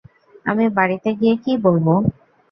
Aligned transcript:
আমি 0.45 0.65
বাড়িতে 0.77 1.09
গিয়ে 1.19 1.35
কী 1.43 1.51
বলব? 1.65 1.87